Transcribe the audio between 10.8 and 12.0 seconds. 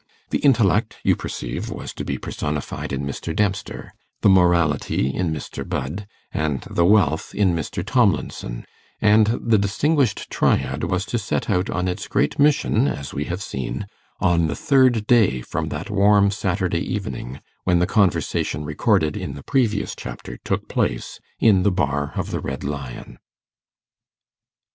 was to set out on